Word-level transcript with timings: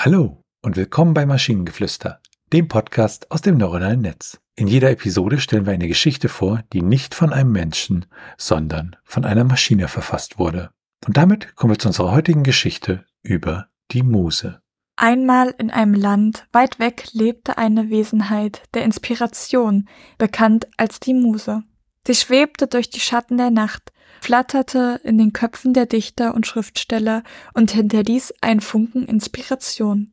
Hallo 0.00 0.44
und 0.62 0.76
willkommen 0.76 1.12
bei 1.12 1.26
Maschinengeflüster, 1.26 2.20
dem 2.52 2.68
Podcast 2.68 3.32
aus 3.32 3.42
dem 3.42 3.56
neuronalen 3.56 4.00
Netz. 4.00 4.38
In 4.54 4.68
jeder 4.68 4.92
Episode 4.92 5.40
stellen 5.40 5.66
wir 5.66 5.72
eine 5.72 5.88
Geschichte 5.88 6.28
vor, 6.28 6.62
die 6.72 6.82
nicht 6.82 7.16
von 7.16 7.32
einem 7.32 7.50
Menschen, 7.50 8.06
sondern 8.36 8.94
von 9.02 9.24
einer 9.24 9.42
Maschine 9.42 9.88
verfasst 9.88 10.38
wurde. 10.38 10.70
Und 11.04 11.16
damit 11.16 11.56
kommen 11.56 11.72
wir 11.72 11.80
zu 11.80 11.88
unserer 11.88 12.12
heutigen 12.12 12.44
Geschichte 12.44 13.06
über 13.24 13.70
die 13.90 14.04
Muse. 14.04 14.60
Einmal 14.94 15.52
in 15.58 15.72
einem 15.72 15.94
Land 15.94 16.46
weit 16.52 16.78
weg 16.78 17.08
lebte 17.10 17.58
eine 17.58 17.90
Wesenheit 17.90 18.62
der 18.74 18.84
Inspiration, 18.84 19.88
bekannt 20.16 20.68
als 20.76 21.00
die 21.00 21.14
Muse. 21.14 21.64
Sie 22.06 22.14
schwebte 22.14 22.68
durch 22.68 22.88
die 22.88 23.00
Schatten 23.00 23.36
der 23.36 23.50
Nacht, 23.50 23.90
flatterte 24.20 25.00
in 25.04 25.18
den 25.18 25.32
Köpfen 25.32 25.72
der 25.72 25.86
Dichter 25.86 26.34
und 26.34 26.46
Schriftsteller 26.46 27.22
und 27.54 27.70
hinterließ 27.70 28.34
einen 28.40 28.60
Funken 28.60 29.06
Inspiration. 29.06 30.12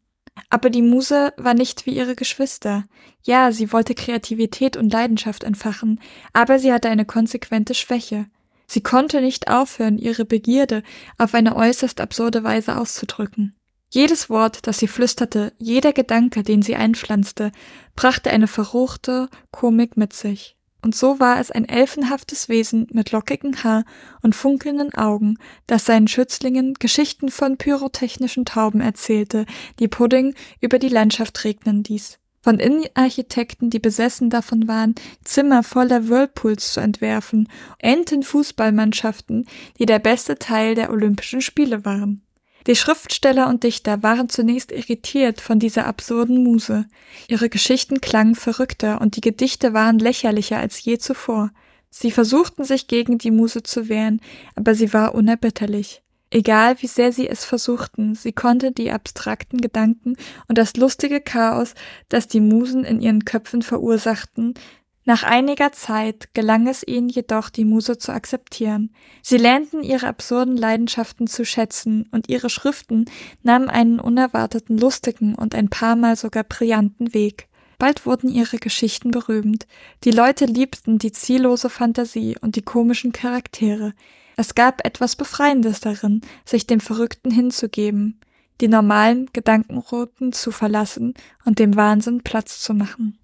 Aber 0.50 0.70
die 0.70 0.82
Muse 0.82 1.34
war 1.38 1.54
nicht 1.54 1.86
wie 1.86 1.96
ihre 1.96 2.16
Geschwister. 2.16 2.84
Ja, 3.24 3.52
sie 3.52 3.72
wollte 3.72 3.96
Kreativität 3.96 4.78
und 4.78 4.92
Leidenschaft 4.92 5.44
entfachen, 5.44 6.02
aber 6.34 6.60
sie 6.60 6.74
hatte 6.74 6.90
eine 6.90 7.06
konsequente 7.06 7.74
Schwäche. 7.74 8.26
Sie 8.68 8.82
konnte 8.82 9.22
nicht 9.22 9.50
aufhören, 9.50 9.98
ihre 9.98 10.26
Begierde 10.26 10.84
auf 11.18 11.34
eine 11.34 11.56
äußerst 11.56 12.02
absurde 12.02 12.44
Weise 12.44 12.78
auszudrücken. 12.78 13.56
Jedes 13.90 14.30
Wort, 14.30 14.68
das 14.68 14.80
sie 14.80 14.88
flüsterte, 14.88 15.54
jeder 15.58 15.94
Gedanke, 15.94 16.44
den 16.44 16.62
sie 16.62 16.76
einpflanzte, 16.76 17.52
brachte 17.96 18.32
eine 18.32 18.48
verruchte 18.48 19.30
Komik 19.52 19.96
mit 19.96 20.12
sich 20.12 20.55
und 20.86 20.94
so 20.94 21.20
war 21.20 21.40
es 21.40 21.50
ein 21.50 21.68
elfenhaftes 21.68 22.48
Wesen 22.48 22.86
mit 22.92 23.12
lockigem 23.12 23.64
Haar 23.64 23.86
und 24.22 24.36
funkelnden 24.36 24.94
Augen, 24.94 25.40
das 25.66 25.86
seinen 25.86 26.08
Schützlingen 26.08 26.76
Geschichten 26.76 27.30
von 27.30 27.58
pyrotechnischen 27.58 28.46
Tauben 28.46 28.82
erzählte, 28.82 29.48
die 29.80 29.88
Pudding 29.88 30.36
über 30.62 30.78
die 30.78 30.90
Landschaft 30.90 31.44
regnen 31.44 31.84
ließ. 31.84 32.20
Von 32.44 32.60
Innenarchitekten, 32.60 33.72
die 33.72 33.80
besessen 33.80 34.30
davon 34.30 34.68
waren, 34.68 34.94
Zimmer 35.24 35.64
voller 35.64 36.08
Whirlpools 36.08 36.74
zu 36.74 36.82
entwerfen, 36.82 37.50
Entenfußballmannschaften, 37.80 39.48
die 39.80 39.88
der 39.88 39.98
beste 39.98 40.38
Teil 40.38 40.76
der 40.76 40.92
Olympischen 40.92 41.42
Spiele 41.42 41.84
waren. 41.84 42.22
Die 42.68 42.76
Schriftsteller 42.76 43.48
und 43.48 43.64
Dichter 43.64 44.02
waren 44.02 44.28
zunächst 44.28 44.72
irritiert 44.72 45.40
von 45.40 45.60
dieser 45.60 45.86
absurden 45.86 46.44
Muse. 46.44 46.86
Ihre 47.28 47.50
Geschichten 47.50 48.02
klangen 48.02 48.34
verrückter 48.34 49.02
und 49.02 49.16
die 49.16 49.22
Gedichte 49.22 49.74
waren 49.74 50.00
lächerlicher 50.00 50.58
als 50.58 50.84
je 50.84 50.98
zuvor. 50.98 51.52
Sie 51.92 52.12
versuchten 52.12 52.64
sich 52.64 52.88
gegen 52.88 53.20
die 53.20 53.32
Muse 53.32 53.62
zu 53.62 53.88
wehren, 53.88 54.20
aber 54.56 54.74
sie 54.74 54.94
war 54.94 55.14
unerbitterlich. 55.14 56.02
Egal 56.32 56.82
wie 56.82 56.88
sehr 56.88 57.12
sie 57.14 57.30
es 57.30 57.46
versuchten, 57.46 58.16
sie 58.16 58.34
konnte 58.34 58.72
die 58.72 58.92
abstrakten 58.92 59.62
Gedanken 59.62 60.18
und 60.48 60.58
das 60.58 60.76
lustige 60.76 61.22
Chaos, 61.22 61.76
das 62.10 62.28
die 62.28 62.42
Musen 62.42 62.84
in 62.84 63.00
ihren 63.00 63.26
Köpfen 63.26 63.62
verursachten, 63.62 64.56
nach 65.06 65.22
einiger 65.22 65.72
Zeit 65.72 66.34
gelang 66.34 66.68
es 66.68 66.86
ihnen 66.86 67.10
jedoch, 67.10 67.50
die 67.50 67.64
Muse 67.64 68.00
zu 68.00 68.12
akzeptieren. 68.12 68.92
Sie 69.22 69.38
lernten 69.38 69.84
ihre 69.84 70.08
absurden 70.08 70.58
Leidenschaften 70.58 71.28
zu 71.28 71.46
schätzen, 71.46 72.10
und 72.12 72.28
ihre 72.28 72.50
Schriften 72.50 73.06
nahmen 73.44 73.70
einen 73.70 74.00
unerwarteten, 74.00 74.80
lustigen 74.80 75.36
und 75.36 75.54
ein 75.54 75.70
paar 75.70 75.96
Mal 75.96 76.16
sogar 76.16 76.44
brillanten 76.44 77.14
Weg. 77.14 77.48
Bald 77.78 78.06
wurden 78.06 78.30
ihre 78.30 78.58
Geschichten 78.58 79.12
berühmt. 79.12 79.68
Die 80.04 80.12
Leute 80.12 80.46
liebten 80.46 80.98
die 80.98 81.12
ziellose 81.12 81.70
Fantasie 81.70 82.36
und 82.42 82.56
die 82.56 82.62
komischen 82.64 83.12
Charaktere. 83.12 83.94
Es 84.38 84.56
gab 84.56 84.86
etwas 84.86 85.16
Befreiendes 85.16 85.82
darin, 85.82 86.22
sich 86.46 86.66
dem 86.66 86.80
Verrückten 86.80 87.32
hinzugeben, 87.32 88.20
die 88.60 88.68
normalen 88.68 89.30
Gedankenrouten 89.34 90.34
zu 90.34 90.52
verlassen 90.52 91.14
und 91.46 91.60
dem 91.60 91.76
Wahnsinn 91.76 92.24
Platz 92.24 92.62
zu 92.62 92.74
machen. 92.74 93.20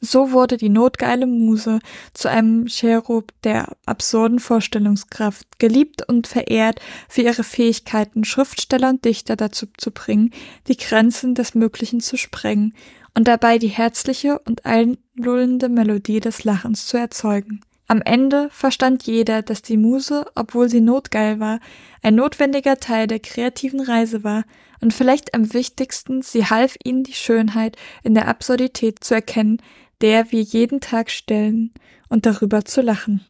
So 0.00 0.32
wurde 0.32 0.56
die 0.56 0.70
notgeile 0.70 1.26
Muse 1.26 1.78
zu 2.14 2.28
einem 2.28 2.66
Cherub 2.68 3.32
der 3.44 3.76
absurden 3.84 4.38
Vorstellungskraft, 4.38 5.58
geliebt 5.58 6.08
und 6.08 6.26
verehrt 6.26 6.80
für 7.08 7.20
ihre 7.20 7.44
Fähigkeiten, 7.44 8.24
Schriftsteller 8.24 8.88
und 8.88 9.04
Dichter 9.04 9.36
dazu 9.36 9.66
zu 9.76 9.90
bringen, 9.90 10.32
die 10.68 10.78
Grenzen 10.78 11.34
des 11.34 11.54
Möglichen 11.54 12.00
zu 12.00 12.16
sprengen 12.16 12.74
und 13.14 13.28
dabei 13.28 13.58
die 13.58 13.68
herzliche 13.68 14.38
und 14.38 14.64
einlullende 14.64 15.68
Melodie 15.68 16.20
des 16.20 16.44
Lachens 16.44 16.86
zu 16.86 16.96
erzeugen. 16.96 17.60
Am 17.86 18.00
Ende 18.02 18.48
verstand 18.52 19.02
jeder, 19.02 19.42
dass 19.42 19.62
die 19.62 19.76
Muse, 19.76 20.24
obwohl 20.36 20.68
sie 20.68 20.80
notgeil 20.80 21.40
war, 21.40 21.58
ein 22.02 22.14
notwendiger 22.14 22.78
Teil 22.78 23.08
der 23.08 23.18
kreativen 23.18 23.80
Reise 23.80 24.22
war 24.22 24.44
und 24.80 24.94
vielleicht 24.94 25.34
am 25.34 25.52
wichtigsten, 25.52 26.22
sie 26.22 26.46
half 26.46 26.76
ihnen 26.84 27.02
die 27.02 27.14
Schönheit 27.14 27.76
in 28.04 28.14
der 28.14 28.28
Absurdität 28.28 29.02
zu 29.02 29.14
erkennen, 29.14 29.60
der 30.00 30.32
wir 30.32 30.42
jeden 30.42 30.80
Tag 30.80 31.10
stellen 31.10 31.72
und 32.08 32.26
darüber 32.26 32.64
zu 32.64 32.82
lachen. 32.82 33.24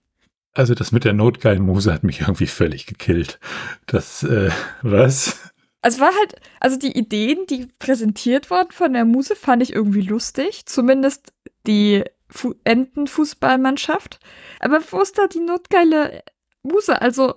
Also 0.53 0.75
das 0.75 0.93
mit 0.93 1.05
der 1.05 1.13
notgeilen 1.13 1.63
Muse 1.63 1.93
hat 1.93 2.03
mich 2.03 2.23
irgendwie 2.23 2.47
völlig 2.47 2.87
gekillt. 2.87 3.39
Das, 3.87 4.23
äh, 4.25 4.51
was? 4.83 5.39
Es 5.83 6.01
war 6.01 6.11
halt, 6.15 6.37
also 6.59 6.77
die 6.77 6.97
Ideen, 6.97 7.47
die 7.49 7.69
präsentiert 7.79 8.51
wurden 8.51 8.73
von 8.73 8.93
der 8.93 9.05
Muse, 9.05 9.37
fand 9.37 9.63
ich 9.63 9.73
irgendwie 9.73 10.03
lustig. 10.03 10.67
Zumindest 10.67 11.33
die 11.67 12.05
Fu 12.29 12.55
Entenfußballmannschaft. 12.65 14.21
Aber 14.61 14.81
wo 14.91 15.01
ist 15.01 15.19
da 15.19 15.27
die 15.27 15.41
notgeile 15.41 16.23
Muse? 16.63 17.01
Also, 17.01 17.35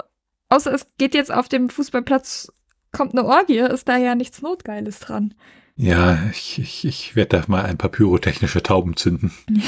außer 0.50 0.74
es 0.74 0.88
geht 0.98 1.16
jetzt 1.16 1.32
auf 1.32 1.48
dem 1.50 1.70
Fußballplatz, 1.70 2.52
kommt 2.92 3.14
eine 3.14 3.26
Orgie, 3.26 3.60
ist 3.60 3.88
da 3.88 3.98
ja 3.98 4.16
nichts 4.16 4.42
Notgeiles 4.42 5.00
dran. 5.00 5.34
Ja, 5.76 6.30
ich, 6.32 6.60
ich, 6.60 6.86
ich 6.86 7.16
werde 7.16 7.38
da 7.38 7.44
mal 7.48 7.66
ein 7.66 7.78
paar 7.78 7.90
pyrotechnische 7.90 8.64
Tauben 8.64 8.96
zünden. 8.96 9.32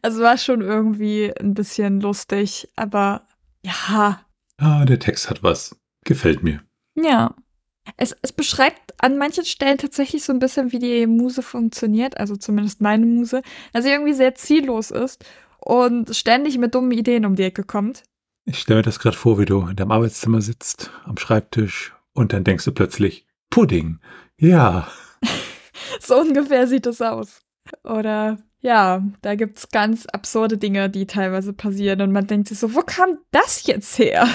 Also 0.00 0.22
war 0.22 0.38
schon 0.38 0.60
irgendwie 0.60 1.32
ein 1.38 1.54
bisschen 1.54 2.00
lustig, 2.00 2.68
aber 2.76 3.26
ja. 3.64 4.24
Ah, 4.58 4.84
der 4.84 4.98
Text 4.98 5.28
hat 5.30 5.42
was. 5.42 5.76
Gefällt 6.04 6.42
mir. 6.42 6.62
Ja. 6.94 7.34
Es, 7.96 8.16
es 8.22 8.32
beschreibt 8.32 8.94
an 9.02 9.18
manchen 9.18 9.44
Stellen 9.44 9.78
tatsächlich 9.78 10.22
so 10.22 10.32
ein 10.32 10.38
bisschen, 10.38 10.70
wie 10.70 10.78
die 10.78 11.06
Muse 11.06 11.42
funktioniert, 11.42 12.16
also 12.18 12.36
zumindest 12.36 12.80
meine 12.80 13.04
Muse, 13.04 13.42
dass 13.72 13.84
sie 13.84 13.90
irgendwie 13.90 14.12
sehr 14.12 14.36
ziellos 14.36 14.92
ist 14.92 15.24
und 15.58 16.14
ständig 16.14 16.58
mit 16.58 16.74
dummen 16.74 16.92
Ideen 16.92 17.26
um 17.26 17.34
die 17.34 17.42
Ecke 17.42 17.64
kommt. 17.64 18.04
Ich 18.44 18.60
stelle 18.60 18.78
mir 18.78 18.84
das 18.84 19.00
gerade 19.00 19.16
vor, 19.16 19.38
wie 19.38 19.44
du 19.44 19.66
in 19.66 19.76
deinem 19.76 19.90
Arbeitszimmer 19.90 20.40
sitzt, 20.40 20.90
am 21.04 21.16
Schreibtisch, 21.16 21.92
und 22.12 22.32
dann 22.32 22.44
denkst 22.44 22.64
du 22.64 22.72
plötzlich, 22.72 23.26
Pudding. 23.52 23.98
Ja. 24.38 24.88
so 26.00 26.18
ungefähr 26.20 26.66
sieht 26.66 26.86
es 26.86 27.00
aus. 27.00 27.42
Oder 27.84 28.38
ja, 28.60 29.04
da 29.20 29.34
gibt 29.34 29.58
es 29.58 29.68
ganz 29.68 30.06
absurde 30.06 30.56
Dinge, 30.56 30.88
die 30.88 31.06
teilweise 31.06 31.52
passieren 31.52 32.00
und 32.00 32.12
man 32.12 32.26
denkt 32.26 32.48
sich 32.48 32.58
so, 32.58 32.74
wo 32.74 32.80
kam 32.80 33.18
das 33.30 33.66
jetzt 33.66 33.98
her? 33.98 34.26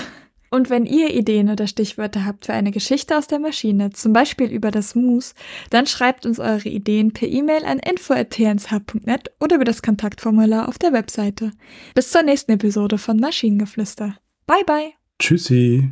Und 0.50 0.70
wenn 0.70 0.86
ihr 0.86 1.14
Ideen 1.14 1.50
oder 1.50 1.68
Stichwörter 1.68 2.26
habt 2.26 2.46
für 2.46 2.54
eine 2.54 2.72
Geschichte 2.72 3.18
aus 3.18 3.28
der 3.28 3.40
Maschine, 3.40 3.90
zum 3.90 4.14
Beispiel 4.14 4.50
über 4.50 4.72
das 4.72 4.96
Moose, 4.96 5.34
dann 5.72 5.88
schreibt 5.88 6.26
uns 6.26 6.40
eure 6.40 6.70
Ideen 6.70 7.12
per 7.12 7.28
E-Mail 7.28 7.66
an 7.66 7.80
info.tnsh.net 7.80 9.32
oder 9.42 9.56
über 9.56 9.66
das 9.66 9.82
Kontaktformular 9.82 10.70
auf 10.70 10.78
der 10.78 10.94
Webseite. 10.94 11.52
Bis 11.96 12.12
zur 12.12 12.22
nächsten 12.22 12.52
Episode 12.52 12.98
von 12.98 13.18
Maschinengeflüster. 13.18 14.16
Bye 14.46 14.64
bye. 14.66 14.94
Tschüssi. 15.20 15.92